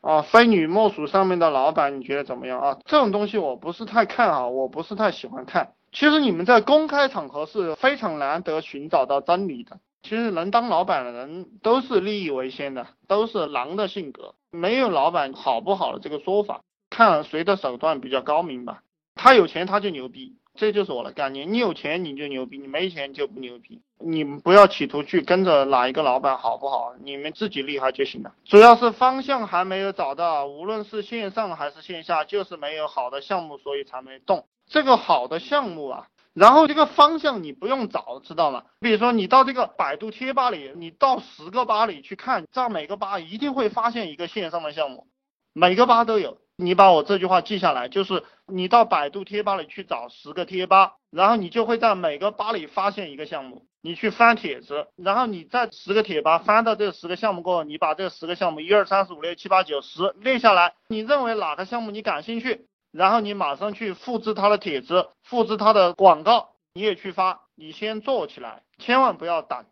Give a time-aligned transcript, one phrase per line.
[0.00, 2.78] 啊，非你莫属上面的老板，你觉得怎么样啊？
[2.86, 5.74] 这种东西我不是太看好，我不是太喜欢看。
[5.92, 9.78] 其实你们在公开场合是非常难得寻找到真理的。
[10.02, 18.82] 其实能当老板的人都是利益为先的，都是狼的性格，没有老板好不好的这个说法，看谁的手段比较高明吧。
[19.14, 21.50] 他有钱他就牛逼，这就是我的概念。
[21.50, 23.80] 你有钱你就牛逼，你没钱就不牛逼。
[23.98, 26.92] 你们不要企图去跟着哪一个老板好不好？
[27.02, 28.34] 你们自己厉害就行了。
[28.44, 34.44] 主要是方向还没有找到，无论是线上还是线下，就是没有好的项目，所以才没动。
[34.66, 38.64] 这个好的项目啊，然后这个方向你不用找，知道吗？
[38.80, 45.06] 比如说你到这个百度贴吧里，你到十个吧里去看，在每个吧一定会发现一个线上的项目，
[45.54, 46.36] 每个吧都有。
[46.60, 53.66] 你把我这句话记下来，就是你到百度贴吧里去找十个贴吧，然后你就会在每个吧里发现一个项目。
[53.82, 67.40] 你去翻帖子，然后你在十个贴吧翻到这十个项目过后，你把这十个项目一二三四五六七八九十列下来，你认为哪个项目你感兴趣，然后你马上去复制他的帖子，复制他的广告，你也去发。
[67.54, 69.64] 你先做起来，千万不要等，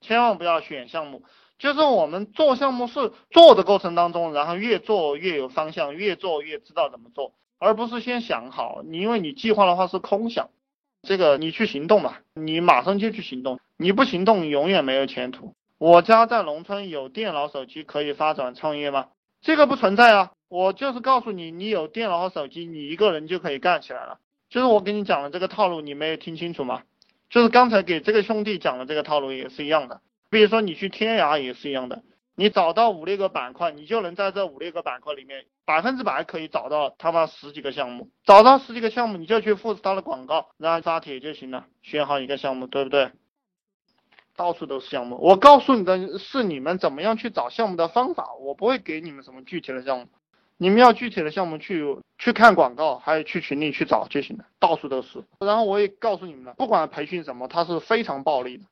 [0.00, 1.24] 千万不要选项目。
[1.62, 8.82] 就是我们做项目是做的过程当中，然后越做越有方向，越做越知道怎么做，而不是先想好。
[8.84, 10.50] 你因为你计划的话是空想，
[11.04, 15.54] 这个你去行动吧，你马上就去行动，你不行动永远没有前途。
[15.78, 19.10] 我家在农村有电脑手机可以发展创业吗？
[19.40, 24.18] 这个不存在啊，我就是告诉你，你有电脑和手机，你一个人就可以干起来了。
[24.50, 26.82] 就是我给你讲的这个套路，你没有听清楚吗？
[27.30, 30.00] 就是刚才给这个兄弟讲的这个套路也是一样的。
[30.32, 32.02] 比如说你去天涯也是一样的，
[32.34, 43.10] 你找到五六个板块，你就能在这五六个板块里面百分之百可以找到他妈十几个项目，找到十几个项目，你就去复制他的广告，然后发帖就行了，选好一个项目，对不对？
[44.34, 50.06] 到处都是项目，我告诉你的是你们怎么样去找项目的方法，我不会给你们什么具体的项目，
[50.56, 55.22] 你们要具体的项目去去看广告，还有去群里去找就行了，到处都是。
[55.40, 58.64] 然后我也告诉你们了，不管培训什么，它是非常暴利的。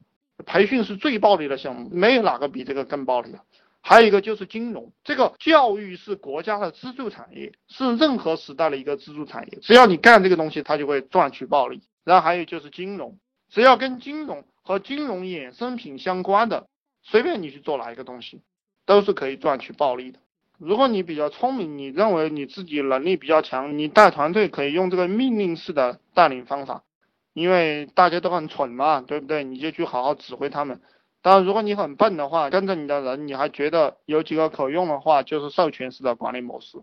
[0.42, 3.40] 培训是最暴利的项目，没有哪个比这个更暴利的。
[3.82, 9.58] 还有一个就是金融，这个教育是国家的支柱产业，是任何时代的一个支柱产业。
[9.62, 11.80] 只要你干这个东西，它就会赚取暴利。
[12.04, 13.18] 然后还有就是金融，
[13.48, 16.66] 只要跟金融和金融衍生品相关的，
[17.02, 18.42] 随便你去做哪一个东西，
[18.84, 20.18] 都是可以赚取暴利的。
[20.58, 26.84] 如果你比较聪明，你认为你自己能力比较强，你带团队可以用这个命令式的带领方法。
[27.32, 29.44] 因为大家都很蠢嘛，对不对？
[29.44, 30.80] 你就去好好指挥他们。
[31.22, 36.78] 当然，如果你很笨的话，跟着你的人，你还觉得有几个可用的话，就是授权式的管理模式，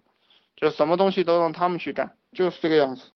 [0.55, 3.11] 就什么东西都让他们去干，就是这个样子。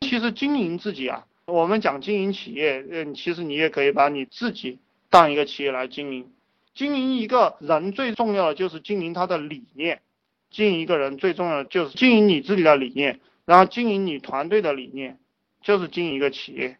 [0.00, 4.78] 其实经营自己啊，我们讲经营企业，嗯，其实你也可以把你自己
[5.08, 6.30] 当一个企业来经营。
[6.74, 10.02] 经营一个人最重要的就是经营他的理念，
[10.50, 15.18] 经营一个人最重要的就是经营你自己的理念，然后经营你团队的理念。
[15.64, 16.76] 就是经营一个企业，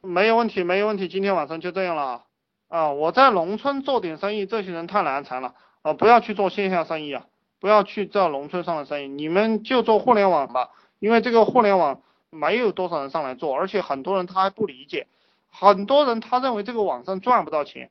[0.00, 1.08] 没有问题，没有问题。
[1.08, 2.24] 今天晚上就这样了
[2.68, 2.92] 啊！
[2.92, 5.92] 我在农村做点生意，这些人太难缠了啊！
[5.92, 7.26] 不要去做线下生意啊，
[7.58, 10.70] 不要去做农村上的生意，你们就做互联网吧。
[11.00, 12.00] 因为这个互联网
[12.30, 15.08] 没有多少人上来做，而且很多人他还不理解，
[15.50, 17.90] 很多人他认为这个网上赚不到钱，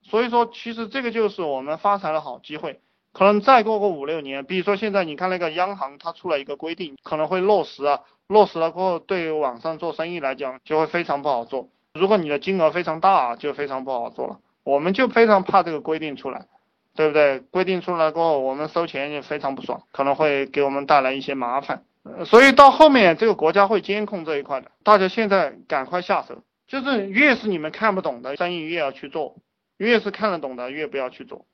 [0.00, 2.80] 所以说其实这个就是我们发财的好机会。
[3.12, 11.68] 可能再过个五六年，比如说现在你看那个央行它出了一个规定，可能会落实啊，落实了过后，对于网上做生意来讲就会非常不好做。
[11.94, 14.38] 如果你的金额非常大，就非常不好做了。
[14.62, 16.46] 我们就非常怕这个规定出来，
[16.94, 17.40] 对不对？
[17.40, 21.82] 规定出来过后，我们收钱也非常不爽，可能会给我们带来一些麻烦。
[22.24, 26.42] 所以到后面这个国家会监控这一块的，大家现在赶快下手。
[26.68, 29.34] 就是越是你们看不懂的生意越要去做，
[29.76, 31.44] 越是看得懂的越不要去做。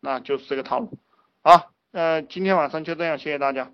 [0.00, 0.98] 那就是这个套路，
[1.42, 3.70] 好，呃，今天晚上就这样，谢谢大家。